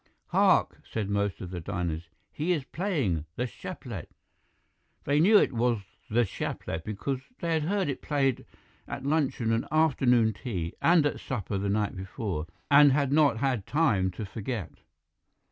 "'Hark!' 0.29 0.81
said 0.91 1.11
most 1.11 1.41
of 1.41 1.51
the 1.51 1.59
diners, 1.59 2.09
'he 2.31 2.53
is 2.53 2.63
playing 2.63 3.25
"The 3.35 3.45
Chaplet."' 3.45 4.09
"They 5.03 5.19
knew 5.19 5.37
it 5.37 5.53
was 5.53 5.77
'The 6.09 6.25
Chaplet' 6.25 6.83
because 6.83 7.19
they 7.39 7.53
had 7.53 7.61
heard 7.65 7.87
it 7.87 8.01
played 8.01 8.47
at 8.87 9.05
luncheon 9.05 9.51
and 9.53 9.67
afternoon 9.71 10.33
tea, 10.33 10.73
and 10.81 11.05
at 11.05 11.19
supper 11.19 11.59
the 11.59 11.69
night 11.69 11.95
before, 11.95 12.47
and 12.71 12.91
had 12.93 13.11
not 13.11 13.37
had 13.37 13.67
time 13.67 14.09
to 14.13 14.25
forget. 14.25 14.71